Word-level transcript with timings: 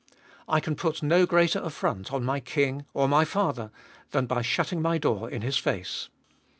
I 0.49 0.59
can 0.59 0.75
put 0.75 1.03
no 1.03 1.27
greater 1.27 1.59
affront 1.59 2.11
on 2.11 2.23
my 2.23 2.39
king, 2.39 2.85
or 2.91 3.07
my 3.07 3.23
father, 3.23 3.69
than 4.09 4.25
by 4.25 4.41
shutting 4.41 4.81
my 4.81 4.97
door 4.97 5.29
in 5.29 5.43
his 5.43 5.57
face. 5.59 6.09